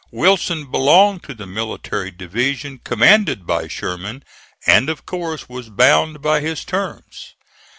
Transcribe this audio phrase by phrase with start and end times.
[0.09, 4.23] Wilson belonged to the military division commanded by Sherman,
[4.65, 7.35] and of course was bound by his terms.